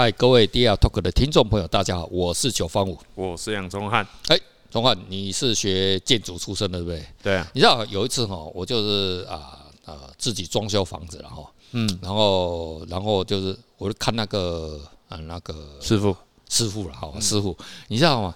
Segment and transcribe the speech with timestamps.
[0.00, 4.06] 嗨，各位 DR Talk 的听众朋友，大家好，我是九方五，我是杨忠汉。
[4.28, 7.06] 哎，忠汉，你是学建筑出身的，对不对？
[7.22, 7.46] 对啊。
[7.52, 16.16] 你知道有一次哈，我就是啊啊自己装修房子了哈，嗯，然后然后就是我就看那个啊那个师傅
[16.48, 17.54] 师傅了哈，师傅，
[17.88, 18.34] 你知道吗？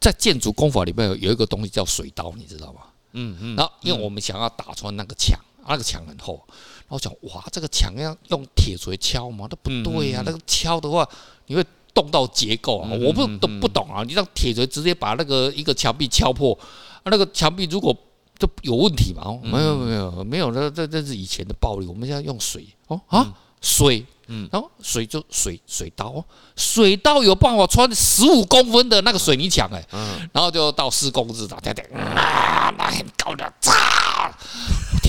[0.00, 2.80] 在建筑工法里面有有一个东西叫水刀，你知道吗？
[3.12, 3.54] 嗯嗯。
[3.54, 5.38] 然后因为我们想要打穿那个墙。
[5.70, 9.46] 那个墙很厚，然后讲哇，这个墙要用铁锤敲吗？
[9.50, 11.08] 那不对呀、啊，那个敲的话，
[11.46, 12.90] 你会动到结构啊。
[13.02, 16.58] 我不都不懂啊，你让铁锤直接把那个一个墙壁敲破，
[17.04, 17.94] 那个墙壁如果
[18.38, 19.38] 就有问题嘛？
[19.42, 21.86] 没有没有没有，那这这是以前的暴力。
[21.86, 29.84] 我们现在用水哦啊水，嗯然后水就水水刀，水刀有办法穿十五公分的那个水泥墙哎，
[30.32, 34.32] 然后就到施工日的，对对啊，那很高的，炸！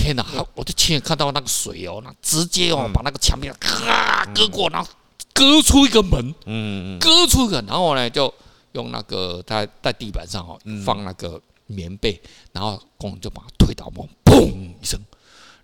[0.00, 0.24] 天哪！
[0.54, 4.88] 我就亲眼看到那个水哦，那直接哦把那个墙壁咔割过，然后
[5.34, 8.32] 割出一个门，嗯嗯，割出一个，然后呢就
[8.72, 12.20] 用那个在在地板上哦放那个棉被，
[12.52, 14.48] 然后工人就把它推倒门，砰
[14.80, 14.98] 一声，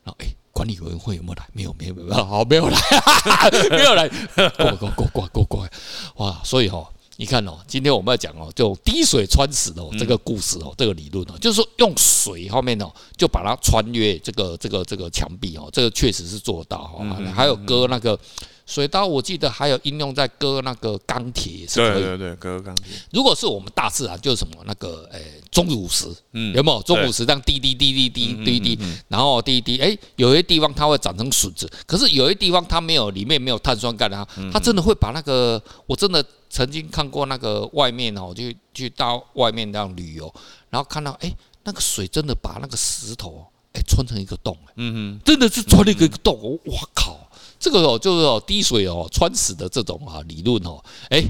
[0.05, 1.49] 然后哎，管理委员会有没有来？
[1.53, 2.79] 没有，没有，没有，好，没有来，
[3.71, 5.69] 没有来， 过过过过过过，
[6.17, 6.41] 哇！
[6.45, 6.87] 所以哈。
[7.19, 17.05] 你看哦，今天我们要讲哦，就滴水穿石哦，这个故事哦，这个理论哦，就是说用水后面哦，就把它穿越这个这个这个墙壁哦，这个确实是做到哈。
[17.35, 18.19] 还有割那个
[18.67, 22.03] 水刀，我记得还有应用在割那个钢铁，是可以。
[22.03, 22.87] 对对对，割钢铁。
[23.13, 36.23] 如果是我们大自然，就是什么那个诶钟乳石，嗯，有没有钟乳石这样滴滴滴滴滴滴滴，然后滴滴诶，有些地方它会长成笋子，可是有些地方它没有，里面没有碳酸钙啊，它真的会把那个我真的。
[36.49, 40.33] 曾经看过那个外面哦，就去到外面这样旅游，
[40.71, 47.19] 然后看到哎，那个水真的把那个石头哎穿成一个洞，嗯嗯，真的是穿了一个洞，我靠，
[47.59, 51.23] 这个哦就是哦滴水哦穿石的这种啊理论哦，哎，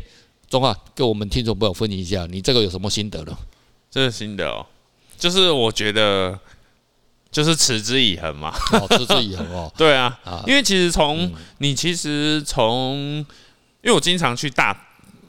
[0.48, 3.36] 钟啊给我们听众朋友分析一下，你这个有什么心得呢？
[3.90, 4.64] 这个心得哦，
[5.18, 6.38] 就是我觉得
[7.32, 10.16] 就是持之以恒嘛，哦持之以恒哦， 对啊，
[10.46, 12.96] 因为其实从你其实从，
[13.82, 14.84] 因为我经常去大。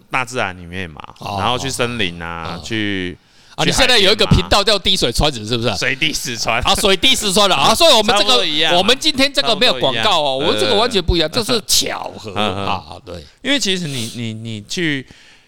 [0.09, 1.01] 大自然里面嘛，
[1.38, 3.18] 然后去森林啊，去
[3.56, 5.75] 啊，你现在有一个频道叫滴水穿石，是不是？
[5.75, 6.62] 水滴石穿。
[6.62, 8.38] 啊，水滴石穿了啊，所以我们这个，
[8.78, 12.34] 我们今天这个没有广告哦，我们这个完全不一样， 这是巧合。
[12.34, 15.06] 啊，对，因为其实你你你去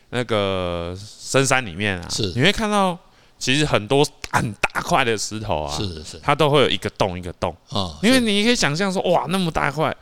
[0.09, 2.33] 那个深山里面啊，是。
[2.35, 2.97] 你会看到，
[3.37, 7.55] 其实很多很大块的石头啊，是是，它都会有一个洞一个洞。
[7.69, 9.95] 啊，因为你可以想象说，哇，那么大块，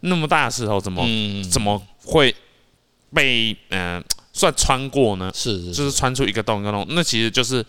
[0.00, 1.04] 那么大的石头，怎么
[1.50, 2.34] 怎么会？
[3.14, 7.64] 被嗯、呃、算穿过呢，是，是，是，就是穿出一个洞一个洞，那其实就是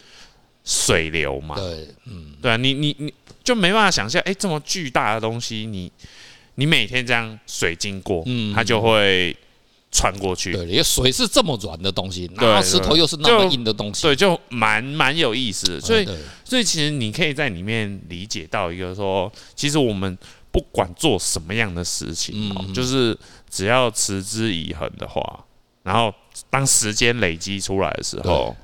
[0.64, 1.56] 水流嘛。
[1.56, 3.14] 对，嗯，对啊，你你你
[3.44, 5.92] 就没办法想象，哎、欸，这么巨大的东西，你
[6.56, 9.36] 你每天这样水经过，嗯，它就会
[9.92, 10.52] 穿过去。
[10.52, 15.82] 对，因为水是这么软的东西，然后石头又是那么硬的东西，对，就蛮蛮有意思的。
[15.82, 16.08] 所以，
[16.44, 20.16] 所以其实你可以在里面理解到一个说，其实我们
[20.52, 23.18] 不管做什么样的事情，嗯，就是。
[23.52, 25.44] 只要持之以恒的话，
[25.82, 26.14] 然后
[26.52, 28.56] 当时间累积出来的时候，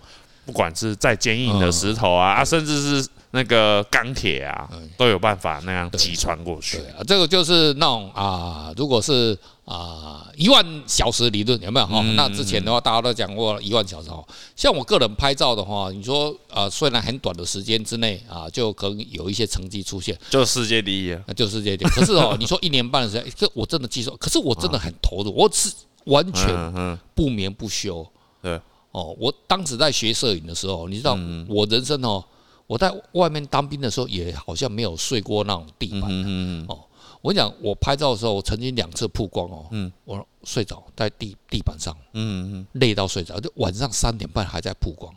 [0.45, 6.77] 不管是再坚硬的石头啊，啊，甚至是那个钢铁啊，都有办法那样击穿过去。
[6.77, 12.01] 对啊，这个就是那种啊，如果是啊一万小时理论有没有哈？
[12.15, 14.23] 那之前的话，大家都讲过一万小时哈。
[14.55, 21.89] 像我个人拍照的话，你说呃，虽然很短的时间之内啊，就可能有一些成绩出现，就世界第一啊，就世界第一。
[21.89, 25.71] 可是哦， 你说一年半的时间，这我真的记住，可是我真的很投入，我是
[26.05, 28.05] 完全不眠不休。
[28.41, 28.59] 对
[28.91, 31.17] 哦，我当时在学摄影的时候，你知道
[31.49, 32.23] 我人生哦。
[32.67, 36.65] 我在外面当兵的时候，也好像没有睡过那种地板。
[36.67, 36.79] 哦，
[37.25, 39.65] 我跟你讲，我拍照的时候，我曾经两次曝光哦。
[40.03, 41.91] 我睡着在地地板上。
[42.13, 45.11] 嗯嗯累到睡着，就晚上三点半还在曝光，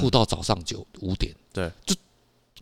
[0.00, 1.34] 曝到早上九五点。
[1.52, 1.96] 对，就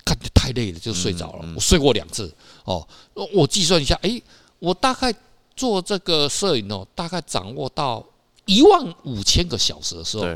[0.02, 1.52] 感觉太累了，就睡着了。
[1.54, 2.34] 我睡过两次。
[2.64, 2.88] 哦，
[3.34, 4.18] 我计算一下，哎，
[4.60, 5.14] 我大概
[5.54, 8.02] 做这个摄影哦，大概掌握到
[8.46, 10.26] 一万五千个小时的时候，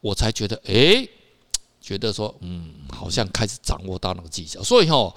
[0.00, 1.06] 我才觉得，哎。
[1.82, 5.12] 觉得说，嗯，好像开始掌握到那个技巧，所以哦，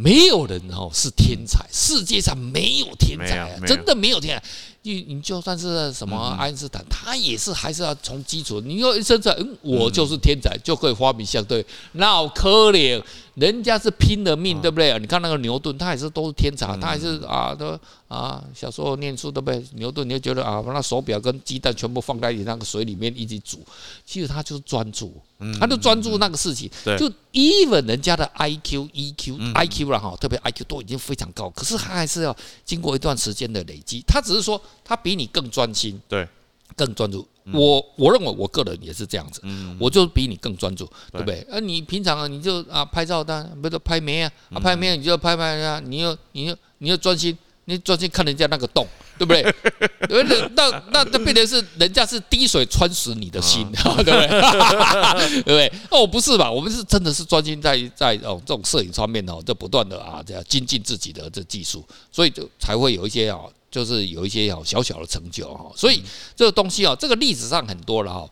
[0.00, 4.48] 没有人哦是天才，世界上没有天才，真的没有天才。
[4.88, 8.60] 你你就算是什么爱因斯坦，他也是还是要从基础。
[8.60, 13.02] 你要一生在，嗯，我就是天才，就可以发明相对，那可怜
[13.34, 14.98] 人家是拼了命，对不对？
[14.98, 19.62] 你看那个牛顿，他也是都是天才，他也是啊都啊小时候念书，对不对？
[19.74, 23.60] 牛顿你就觉得啊，把那手表跟鸡蛋全部放在你那个水里面一起煮，
[24.06, 25.12] 其实他就是专注，
[25.60, 26.70] 他就专注那个事情。
[26.98, 34.02] 就 even 人家的 IQ、EQ、IQ 了哈，特别 IQ 都已经非常高，可是他还是要经过一段时间的累积。
[34.06, 36.26] 他只是说他比你更专心，对，
[36.76, 37.26] 更专注。
[37.50, 39.40] 我我认为我个人也是这样子，
[39.80, 41.46] 我就比你更专注，对不对？
[41.50, 44.30] 而你平常啊，你就啊拍照，但不是拍没啊？
[44.52, 47.34] 啊拍没，你就拍拍啊，你又你又你又专心，
[47.64, 48.86] 你专心看人家那个洞，
[49.18, 49.42] 对不对？
[50.06, 50.50] 对不对？
[50.54, 54.28] 那那那变成是人家是滴水穿石你的心， 对不对？
[55.40, 55.72] 对不对？
[55.90, 56.50] 哦，不是吧？
[56.52, 61.82] 我们是真的是专心在在哦这种摄影方面哦，就不断的啊这样精进自己的这技术，
[62.12, 63.38] 所以就才会有一些啊。
[63.70, 66.02] 就是有一些小小的成就哈，所以
[66.34, 68.28] 这个东西啊，这个例子上很多了哈。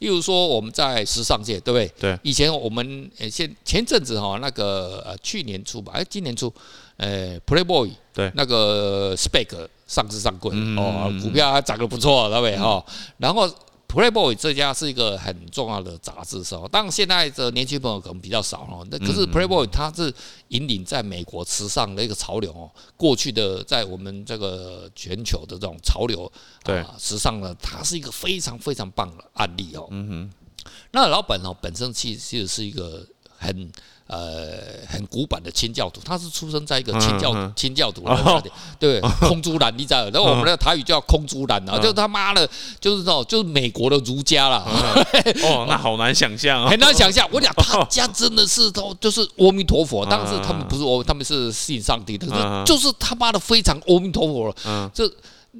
[0.00, 1.92] 例如说我们在时尚界，对不对？
[1.98, 2.18] 对。
[2.22, 6.52] 以前我们呃，前前阵子哈，那个呃，去年初吧，哎，今年初，
[6.96, 12.84] 呃，Playboy 对，那个 Speck 上市上柜哦，股票还涨得不错，对不对哈？
[13.18, 13.48] 然后。
[13.90, 18.86] Playboy 这家是一个很重要的杂志社，当然现在的年轻朋友可能比较少哦。
[18.88, 20.14] 那可是 Playboy 它是
[20.48, 22.70] 引领在美国时尚的一个潮流哦。
[22.96, 26.30] 过去的在我们这个全球的这种潮流
[26.66, 29.88] 啊，时尚呢，它是一个非常非常棒的案例哦。
[29.90, 33.04] 嗯哼，那老板哦本身其实是一个
[33.36, 33.72] 很。
[34.10, 34.58] 呃，
[34.88, 42.44] 很古板的清教徒，他是出生在一个清教清教徒的家庭，对，空竹兰你知道，然后我们的台语叫空竹兰啊，就他妈的，
[42.80, 44.64] 就是那种就是美国的儒家啦。
[45.46, 47.24] 哦，那好难想象啊，很难想象。
[47.30, 52.26] 我讲他家真的是都就是阿弥陀佛，但是他们不是阿，他们是信上帝的，
[52.66, 54.52] 就是他妈的非常阿弥陀佛。
[54.64, 55.08] 嗯，这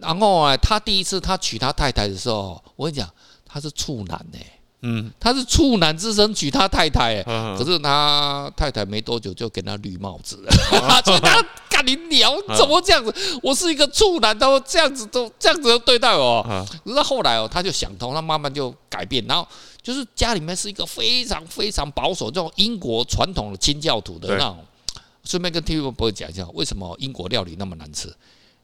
[0.00, 3.08] 然后啊，他第一次他娶他太太的时候，我跟你讲，
[3.46, 4.38] 他是处男呢。
[4.82, 10.50] 嗯，他是处男之身娶他太太，可是他太太没多久就给他绿帽子了，
[11.04, 13.14] 所以 他干你娘，怎么这样子？
[13.42, 16.42] 我是一个处男，都这样子都这样子对待我。
[16.84, 19.46] 可是后来哦，他就想通，他慢慢就改变，然后
[19.82, 24.58] 就是家里面是一个非常非常保守这种英国传统的清教徒的那种。
[25.22, 28.10] 顺便跟 TV 朋友讲一下，为什么英国料理那么难吃？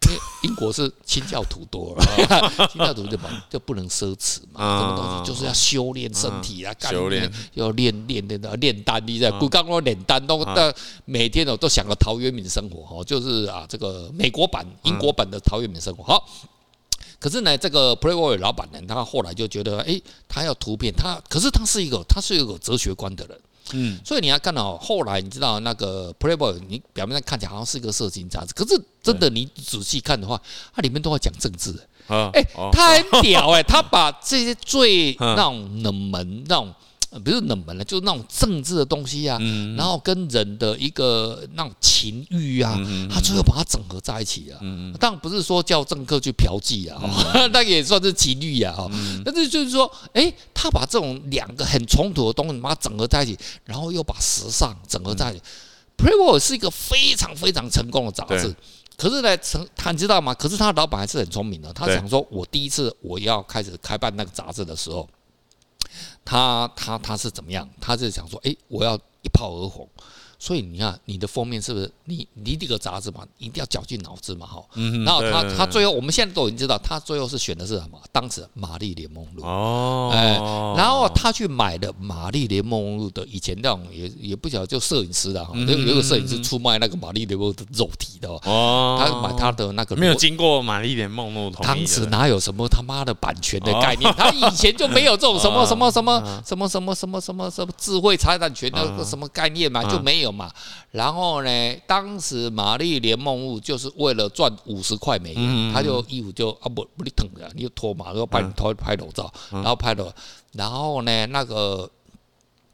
[0.06, 2.05] 因为英国是清教徒多了，
[2.70, 7.31] 清教徒就不就不能奢侈嘛，什么东西就是要修炼身体啊，修炼。
[7.55, 10.25] 要练练练的炼丹，你在古刚刚炼丹。
[10.26, 10.75] 都的
[11.05, 16.26] 每天哦都想个陶渊明生活哦，就是啊这个美国版英国版的陶渊明生活好，
[17.20, 23.38] 可是呢这个 Playboy 老板呢，他后来就觉得哎，他要突变，他可是他是一个他是一个哲学观的人。
[23.72, 30.40] 嗯，所以你要看到后来，你知道那个 Playboy，你表面上看起来好像是一个色情杂志，可是真的你仔细看的话，
[30.74, 31.74] 它里面都要讲政治。
[32.08, 32.42] 哎，
[32.72, 36.74] 他很屌哎，他把这些最 那种冷门那种。
[37.24, 39.38] 不是冷门了，就是那种政治的东西啊，
[39.76, 42.78] 然后跟人的一个那种情欲啊，
[43.10, 44.58] 他最后把它整合在一起啊。
[45.00, 47.00] 当然不是说叫政客去嫖妓啊，
[47.52, 48.74] 那也算是情欲啊。
[49.24, 55.42] 但是就是说，哎，他把这种两个很冲突的东西把它整合在一起，然后又把时尚整合在一起。
[55.96, 58.54] Playboy 是一个非常非常成功的杂志，
[58.96, 60.34] 可是呢，成他你知道吗？
[60.34, 65.08] 可是他的老板还是很聪明的，他想说，我第一次我要开始开办那个杂志的时候。
[66.26, 67.67] 他他他是怎么样？
[67.81, 69.88] 他是想说，哎，我要一炮而红。
[70.38, 74.62] 所以你看，你的封面是不是你你这个杂志嘛，一定要绞尽脑汁嘛，哈。
[75.04, 77.98] 然后他他最后，我们现在都已经知道，他最后是选的是什么？
[78.12, 79.42] 当时玛丽莲梦露。
[79.42, 80.34] 哦，哎，
[80.76, 94.12] 然后他去买的玛丽莲梦露的以前那种也也不晓得就摄影师的哈，有有个摄影师出卖那个玛丽莲梦露的肉体的哦，他买他的那个没有经过玛丽莲梦露同意，当时哪有什么他妈的版权的概念？
[94.14, 100.25] 他以前就没有这种什么 什么什么什么什么什么什么什么智慧财产权的什么概念嘛，就没有。
[100.30, 100.52] 嘛，
[100.90, 110.14] 然后呢，当时玛丽莲梦露就是为了赚五十块美元，他就衣服就啊不不你疼的，你就脱嘛，然后拍拍拍裸照，然后拍了，
[110.52, 111.90] 然后呢那个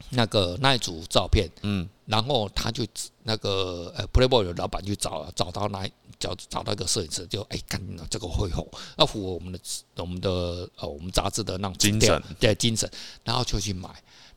[0.09, 2.85] 那个那一组照片，嗯，然后他就
[3.23, 5.87] 那个呃 Playboy 的老板就找找到那
[6.19, 8.67] 找找到一个摄影师，就哎干这个会红，
[8.97, 9.59] 要符合我们的
[9.97, 10.29] 我们的
[10.77, 12.23] 呃我们杂志的那种精神。
[12.39, 12.89] 对精神，
[13.23, 13.89] 然后就去买，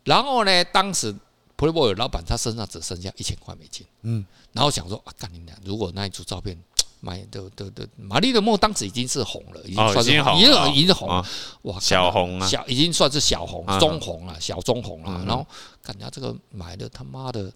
[0.03, 1.15] 然后呢当时。
[1.57, 4.23] Playboy 老板他身上只剩下一千块美金，嗯，
[4.53, 5.57] 然后想说啊，干你娘！
[5.65, 6.55] 如果那一组照片
[6.99, 11.25] 卖的的的，玛丽的梦当时已经是红了，已经算是已经已经红了，
[11.63, 15.25] 哇，小红啊，小已经算是小红、中红了，小中红了。
[15.25, 15.45] 然后
[15.81, 17.51] 感觉这个买的他妈的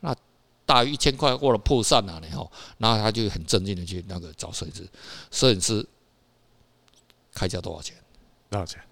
[0.00, 0.14] 那
[0.66, 4.88] 大于一千块过了破散了，然后然后他就很镇静的去那个找摄影师，
[5.30, 5.86] 摄影师
[7.32, 7.94] 开价多少钱？
[8.50, 8.82] 多少钱？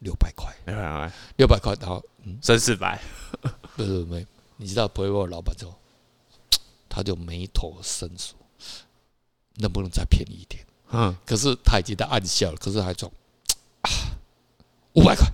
[0.00, 2.04] 六百块，六百块，六百块，然后
[2.42, 3.00] 剩四百，
[3.76, 4.26] 不是 没。
[4.56, 5.74] 你知道 Playboy 老板之后，
[6.88, 8.38] 他就眉头深锁，
[9.56, 10.64] 能不能再便宜一点？
[10.90, 13.10] 嗯，可是他已经在暗笑了，可是还说
[13.82, 13.90] 啊，
[14.94, 15.26] 五百块。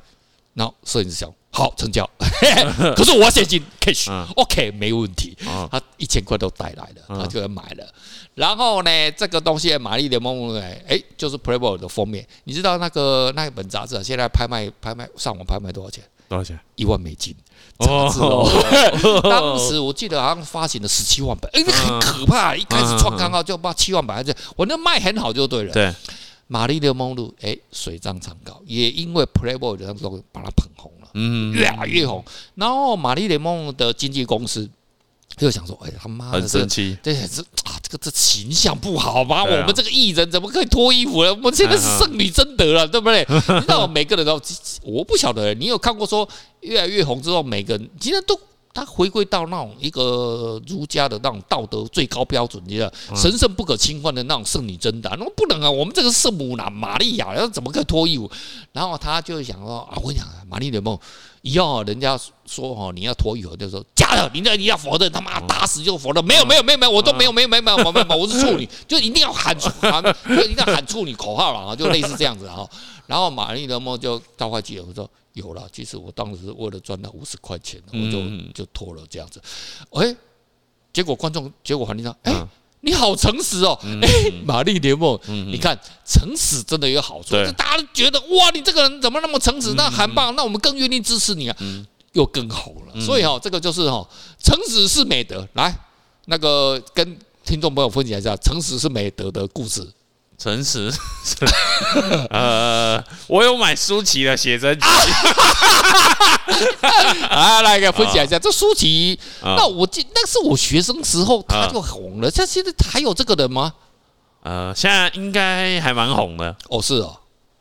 [0.54, 2.09] 然后摄影师想，好成交，
[2.97, 5.37] 可是我要现金 cash，OK，没问题。
[5.71, 7.87] 他一千块都带来了，他就要买了。
[8.35, 10.54] 然后呢，这个东西《玛丽莲梦露》
[10.88, 12.26] 哎，就是 Playboy 的封面。
[12.44, 16.02] 你知道那个那一本杂志现在拍卖拍卖上网拍卖多少钱？
[16.26, 16.59] 多少钱？
[16.76, 17.37] 一万美金。
[17.78, 18.49] 杂志哦，
[19.23, 22.56] 当时我记得好像发行了十七万本，哎，很可怕。
[22.56, 25.73] 一开始创刊号就报七万本，而且我那卖很好就对了。
[25.75, 25.94] 对。
[26.49, 32.25] 玛丽莲梦露，哎，水涨船高，也因为 Playboy 的时候把它捧红了，嗯，越来越红。
[32.54, 34.69] 然后玛丽莲梦露的经纪公司
[35.37, 39.42] 就想说，哎，他妈的，很生气，对，这啊，这个这形象不好吧？
[39.45, 41.33] 我们这个艺人怎么可以脱衣服了？
[41.33, 43.26] 我们现在是圣女贞德了，对不对？
[43.31, 44.40] 你知道每个人都，
[44.83, 46.28] 我不晓得，你有看过说
[46.61, 48.38] 越来越红之后，每个人其实都。
[48.75, 55.71] 他回归到那种一个儒家的那种道德最高标准，你知道，神圣不可侵犯的那种圣女贞德，那不能啊！
[55.71, 58.31] 我们这个圣母呢，玛利亚，要怎么个脱衣服？
[58.73, 60.99] 然后他就想说啊，我跟你讲，玛丽莲梦，
[61.42, 72.66] 以后人家说哦，你要脱衣服，就说假的，你那你要否认，他妈打死就否认，没有没有没有没有，我都没有没有没有没有没有，我 是处女，就一定要喊出喊，就一定要喊处女口号了啊，就类似这样子啊。
[73.06, 75.08] 然后玛丽莲梦就召唤记者说。
[75.34, 78.20] 有了，其实我当时为了赚那五十块钱，我就
[78.52, 79.40] 就脱了这样子。
[79.92, 80.14] 哎，
[80.92, 82.46] 结果观众，结果环境上，哎，
[82.85, 84.09] 你好诚实哦，哎，
[84.45, 89.75] 玛丽莲梦，你看诚实真的有好处，大家都觉得哇，你这个人怎么那么诚实？
[89.75, 91.57] 那很棒，那我们更愿意支持你啊，
[92.12, 93.01] 又更好了。
[93.01, 94.07] 所以哈，这个就是哈，
[94.43, 95.47] 诚实是美德。
[95.55, 95.73] 来，
[96.27, 99.89] 那个跟听众朋友分享一下，诚实是美德的故事。
[100.42, 100.92] 诚实，
[102.30, 104.87] 呃，我有买舒淇的写真集，
[107.30, 113.72] 啊，来给分享一下，这舒淇，那我记那是我学生时候他就红了，像现在还有这个人吗？
[114.42, 116.56] 呃，现在应该还蛮红的。
[116.68, 117.16] 哦，是哦，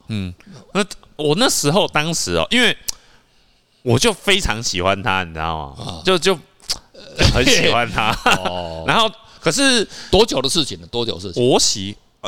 [0.08, 0.34] 嗯，
[0.74, 0.84] 那
[1.18, 2.76] 我那时候当时哦，因为
[3.84, 6.02] 我就非常喜欢他，你知道吗？
[6.04, 6.36] 就就
[7.32, 8.10] 很喜欢他。
[8.44, 9.08] 哦，然后
[9.40, 10.88] 可是多久的事情了？
[10.88, 11.48] 多久的事情？
[11.48, 11.60] 我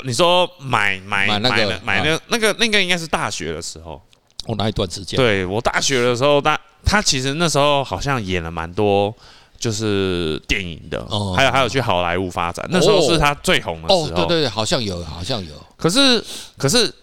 [0.01, 0.07] 喜。
[0.07, 4.01] 你说买买买那个买那那个那个应该是大学的时候，
[4.45, 9.13] 我那一段时间，对我大学的时候，他他其实那时候好像演了蛮多
[9.57, 14.07] 就是电影的，还有还有去好莱坞发展，那时候是他最红的时候。
[14.09, 15.53] 对对对，好像有好像有。
[15.77, 16.23] 可是
[16.57, 16.93] 可是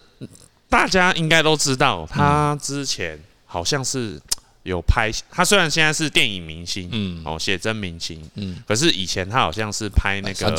[0.69, 4.21] 大家应该都知道，他之前好像是
[4.65, 10.55] 有拍，他虽然现在是电影明星，嗯，哦，写真明星，嗯，可是以前他好像是拍那个。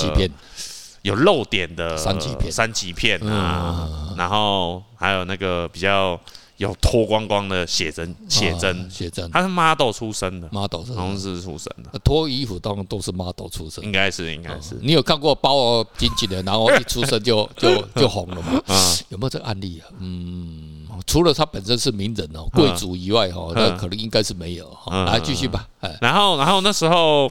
[1.04, 6.20] 有露点的三级片，三级片啊，然后还有那个比较
[6.58, 14.78] 有脱光光的写真，写真，写真，他是 model 出身的，model 是同时出身的，脱衣服当然都是 model 出身，应该是，应该是。
[14.82, 18.62] 你有看过包紧紧的，然后一出生就 就就红了吗？
[19.10, 19.90] 有没有这个案例啊？
[19.98, 24.72] 嗯，除了他本身是名人哦，贵族以外哈，那可能应该是没有。
[25.08, 25.68] 来继续吧。
[26.00, 27.28] 然后，然后那时候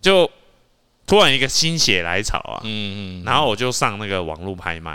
[0.00, 0.30] 就。
[1.06, 4.92] 突然一个心血来潮啊，嗯嗯，然后我就上那个网络拍卖，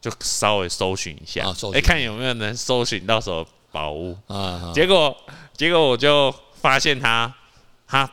[0.00, 1.44] 就稍微搜寻一下，
[1.74, 5.14] 哎，看有没有人搜寻到什么宝物，啊，结果
[5.54, 7.32] 结果我就发现他
[7.86, 8.10] 他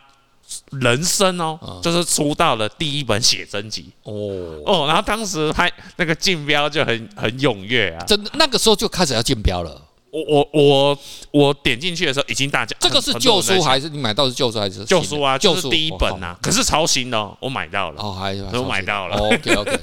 [0.71, 4.61] 人生哦，就是出道的第一本写真集，哦。
[4.65, 9.81] 哦，然后当时拍那个竞标就很很踊跃啊，真的那个时候就开始要竞标了。
[10.15, 10.97] 我我我
[11.31, 15.37] 我点进去的时候已经大家，这个是旧书还是你买到是旧书还是旧书啊？
[15.37, 19.17] 就是第一本啊，可是超新的，我买到了哦，还是我买到了。
[19.19, 19.79] OK OK，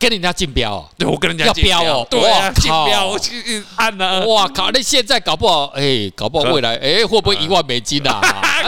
[0.00, 4.70] 跟人家竞标哦， 对我跟人家要标哦，对啊，竞标我去按了，哇靠！
[4.72, 8.20] 那现在搞不好哎，搞不好未来哎会不会一万美金 啊？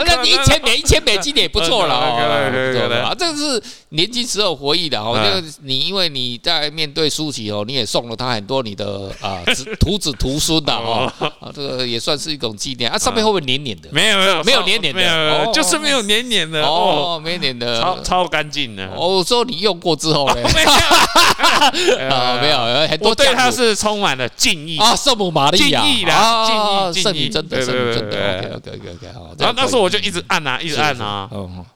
[0.05, 5.13] 那你一千美一千美金也不错了哦，这个是年轻时候回忆的哦。
[5.15, 9.41] 那个你因为你在面对舒淇哦，你也送了他很多你的啊
[9.79, 10.73] 徒子徒孙的。
[10.73, 12.97] 哦，啊，这个也算是一种纪念啊。
[12.97, 13.89] 上面会不会黏黏的？
[13.91, 18.89] 没有没有没有黏黏的，就是没有黏黏的哦，没黏的，超超干净的。
[18.95, 20.35] 我，说你用过之后呢？
[20.53, 20.69] 没有，
[22.41, 23.09] 没有，很多。
[23.09, 28.17] 我对他是充满了敬意啊，圣母玛利亚，敬意的，敬意，圣女真的，圣女真的。
[28.55, 29.33] OK OK OK，好。
[29.37, 31.29] 然后那时候我就一直按啊，一直按啊，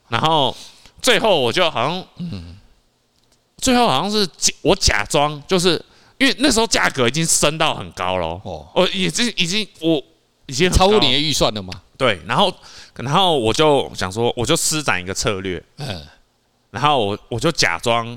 [0.10, 0.56] 然后
[1.04, 2.58] 最后我就好像，嗯，
[3.58, 4.28] 最后好像是
[4.64, 5.80] 我假装就是。
[6.20, 10.02] 因为那时候价格已经升到很高了哦，哦，已经已经我
[10.46, 11.74] 已经超过你的预算了嘛？
[11.98, 12.54] 对，然后
[12.96, 16.02] 然后我就想说，我就施展一个策略，嗯，
[16.70, 18.08] 然后我我就假装，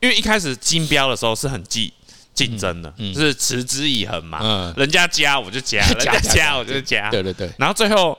[0.00, 1.90] 因为一开始竞标的时候是很竞
[2.34, 8.16] 竞争的，就是持之以恒嘛，嗯，人家加我就加， 人家加我就加，对对对，然后最后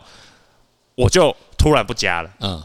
[0.96, 2.62] 我就突然不加了，嗯，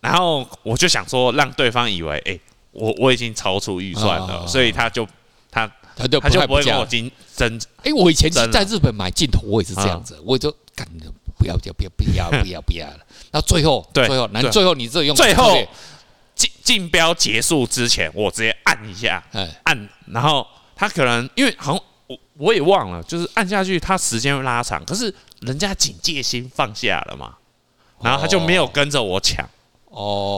[0.00, 2.40] 然后我就想说让对方以为，哎、欸，
[2.72, 5.06] 我我已经超出预算了，哦、所以他就
[5.50, 7.60] 他他就他就不会跟我竞争。
[7.82, 10.86] 哎，我以前在日本买镜头，我也是这样子，我就干
[11.38, 13.00] 不要不要不要不要不要不要了。
[13.32, 15.56] 那最后最后那最后你这用最后
[16.34, 19.22] 竞竞标结束之前，我直接按一下，
[19.64, 21.82] 按，然后他可能因为好像。
[22.10, 27.36] 我我也忘了，就是按下去，他时间会拉长，可是人家警戒心放下了嘛，
[28.02, 29.48] 然后他就没有跟着我抢，哦，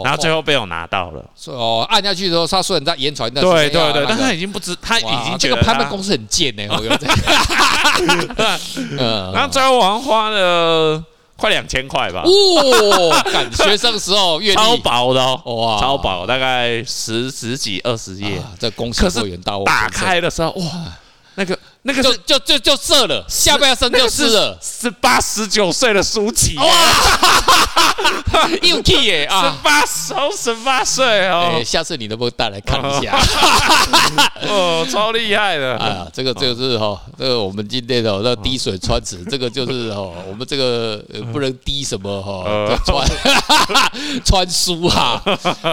[0.04, 1.22] 然后最后被我拿到了。
[1.46, 6.62] 哦，按下去的时候，他虽然在延传，对对对，但他已经不知，他已经觉得这个拍卖公司很贱呢。
[6.70, 7.16] 我有这样，
[9.32, 11.02] 然后最后我花了
[11.36, 12.22] 快两千块吧。
[12.22, 18.42] 哇，学生时候月超薄的哦，哇，超薄，大概十十几二十页。
[18.58, 20.64] 这公司会员到打开的时候，哇。
[21.34, 26.64] 那个那个就就就就射了，下半身就是了，十八十九岁的舒淇哇，
[28.62, 33.18] 又 key 耶啊，十八岁十八岁哦，下次你能不能带来看一下？
[34.48, 35.76] 哦， 超厉害的。
[35.76, 36.06] 啊！
[36.12, 43.04] 这个这个是哈，这个我们今天的那滴水穿石，这个就是哈，我们这个不能滴什么哈，穿
[44.24, 45.20] 穿书哈，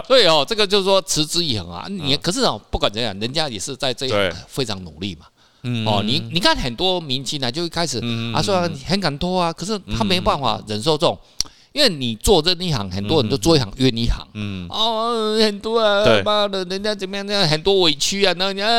[0.08, 1.86] 所以哦，这个就是说持之以恒啊。
[1.88, 5.28] 你可是哦，不管怎样，人家也是在这样非常努力嘛。
[5.64, 7.98] 嗯，哦，你你看很多明星呢，就一开始
[8.34, 11.18] 啊，虽然很敢拖啊，可是他没办法忍受这种，
[11.74, 17.28] 因为你做这一行，很多人都做一行怨一行，嗯，哦，很多啊，妈的，人家怎么样？
[17.28, 18.70] 这样很多委屈啊，然后你啊，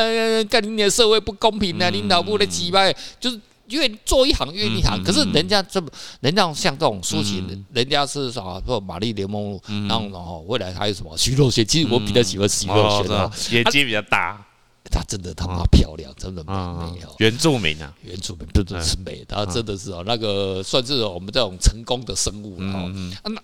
[0.51, 5.89] 干你的社会不公平啊，领导部的鸡巴，就是因为做一行怨一行，可是人家这么，
[6.21, 8.61] 人家像这种抒情，人家是啥？
[8.67, 11.65] 说玛丽莲梦露，然后然后未来还有什么徐若瑄？
[11.65, 14.45] 其实我比较喜欢徐若瑄啊，眼睛比较大。
[14.85, 17.15] 她真的他妈漂亮，真的美美哦。
[17.19, 22.91] 原住民啊，原住民真的是美，她真的是哦，那个算是我们这种成功的生物了哦。
[23.25, 23.43] 那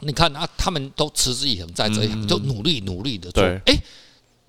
[0.00, 3.42] 你看啊，他们都持之以恒在这样，就努力努力的做。
[3.66, 3.76] 哎，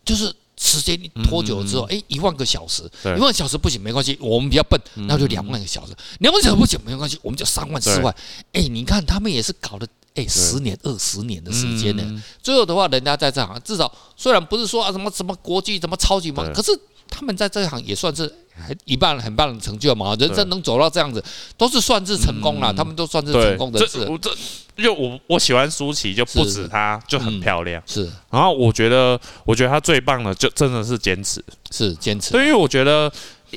[0.05, 8.15] 就是时间拖久了之后，哎，一万个小时，一万小时不行没关系，我们比较笨，那就两万个小时，两万小时不行没关系，我们就三万四万。
[8.53, 9.87] 哎，你看他们也是搞的。
[10.15, 12.23] 哎，十年、二十年的时间呢？
[12.41, 16.71] 最后的话，人家在这行，至少虽然不是说啊什么什么国际什么超级猛，可是
[17.09, 18.23] 他们在这行也算是
[18.67, 20.13] 很一半很棒的成就嘛。
[20.19, 21.23] 人生能走到这样子，
[21.57, 22.73] 都是算是成功了。
[22.73, 23.79] 他们都算是成功的。
[23.79, 24.29] 这我这
[24.75, 27.81] 因为我我喜欢舒淇，就不止她就很漂亮。
[27.85, 32.31] 是，然后我觉得，我觉得她最棒的就真的是坚持，是坚持。
[32.31, 33.09] 对，因为我觉得。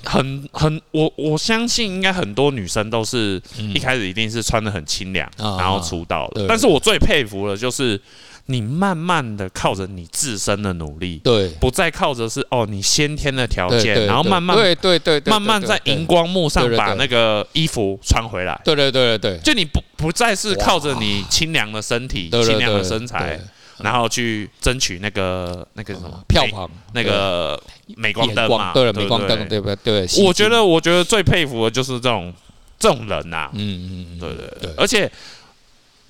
[0.03, 3.41] 很很，我我相信应该很多女生都是
[3.75, 6.47] 一开始一定是穿的很清凉，然后出道的。
[6.49, 8.01] 但是我最佩服的就是
[8.47, 18.61] 你慢慢的靠着你自身的努力，对，不再靠着是哦你先天的条件，然后慢慢对对对，慢慢在荧光幕上把那个衣服穿回来。
[18.65, 23.41] 对对对对，就你不不再是靠着你清凉的身体、清凉的身材。
[23.79, 27.61] 然后去争取那个那个什么票房，那个
[27.97, 30.07] 镁光灯嘛，对了，镁光灯，对不对？
[30.23, 32.33] 我觉得，我觉得最佩服的就是这种
[32.79, 35.11] 这种人呐，嗯嗯，对对对，而且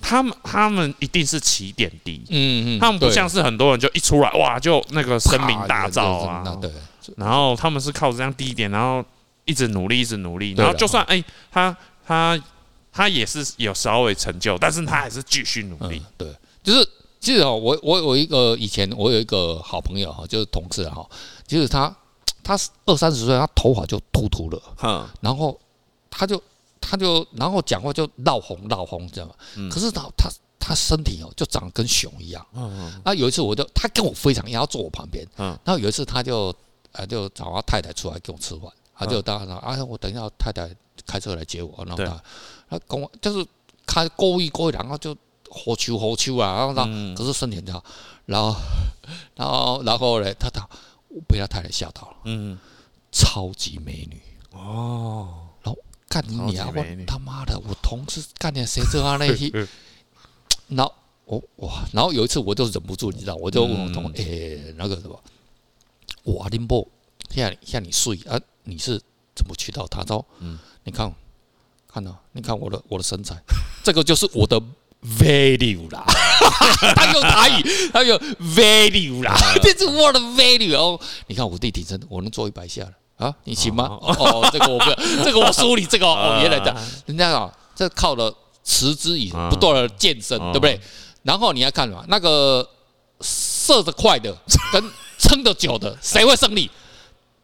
[0.03, 6.71] 他们他们一定是起点低，嗯嗯，他们不像是很多人就一出来哇就那个声名大噪啊，对，
[7.17, 9.03] 然后他们是靠着这样低点，然后
[9.47, 11.75] 一直努力，一直努力，然后就算哎他
[12.07, 12.39] 他
[12.93, 16.29] 他也是有稍微成就，但是他还是继续努力，对，
[16.63, 16.87] 就是。
[17.25, 21.09] 其实哦，我我有一个以前我有一个好朋友哈，就是同事哈，
[21.47, 21.97] 就是他
[22.43, 25.59] 他二三十岁，他头发就秃秃了，嗯，然后
[26.11, 26.41] 他就
[26.83, 29.35] 他就然后讲话就闹红闹红，知道吗？
[29.71, 30.29] 可是他他
[30.61, 33.01] 他身体哦就长得跟熊一样，嗯嗯。
[33.03, 35.59] 啊，有一次我就他跟我非常要，要坐我旁边，嗯。
[35.65, 36.55] 然后有一次他就
[36.93, 40.69] 啊就找他太太出来跟我吃饭，他就当然啊我等一下太太
[41.07, 42.23] 开车来接我，然后他
[42.69, 43.47] 他跟我就是
[43.87, 45.17] 开勾一勾一，然后就。
[45.55, 47.85] 好球好球啊，然后他可是身体很好，
[48.27, 48.57] 然后
[49.37, 50.69] 然后然后嘞，他他
[51.29, 52.59] 被他太太吓到了，嗯，
[53.13, 54.21] 超级美女。
[54.51, 59.49] 哦，然后干你娘，我他妈的，我同事干点谁这样那些，
[60.69, 60.93] 然后
[61.25, 65.23] 我哇，然后有一次我就忍不住，你知道，我就问我同事，哎，那个什么，
[66.35, 66.87] 哇，林波，
[67.31, 69.01] 像像你睡啊，你是
[69.37, 70.05] 怎么去到他？
[70.05, 71.15] 说，嗯，你看，
[71.87, 73.41] 看到，你看我的我的身材，
[73.85, 74.61] 这个就是我的。
[75.05, 76.05] Value 啦，
[76.97, 78.19] 他用台语，他用
[78.55, 80.99] value 啦，这是我的 value 哦。
[81.27, 83.35] 你看我弟挺身，我能做一百下了啊？
[83.45, 83.85] 你行吗？
[84.01, 85.85] 哦，这个我不要， 这个我输你。
[85.85, 86.75] 这个哦，原来的，
[87.07, 90.81] 人家啊，这靠了持之以恒不断的健身，对不对？
[91.23, 92.67] 然后你要看嘛，那个
[93.21, 94.35] 射得快的
[94.73, 94.83] 跟
[95.19, 96.71] 撑得久的，谁会胜利？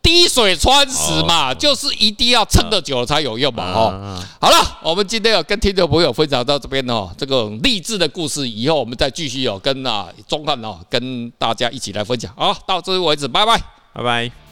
[0.02, 3.72] 滴水穿石嘛，就是一定要撑得久了才有用嘛。
[3.72, 12.32] 哦，好了，我们今天有跟听众朋友分享到这边哦，这个励志的故事，以后我们再继续有，跟啊中汉哦，跟大家一起来分享。
[12.36, 13.58] 好，到这里为止，拜拜，
[13.92, 14.49] 拜拜。